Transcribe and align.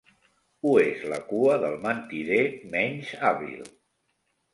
Ho 0.63 0.69
és 0.83 1.03
la 1.11 1.19
cua 1.27 1.57
del 1.63 1.77
mentider 1.83 2.39
menys 2.77 3.13
hàbil. 3.29 3.69